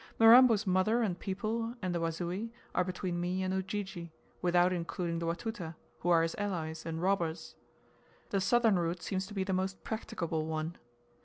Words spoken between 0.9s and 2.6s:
and people, and the Wasui,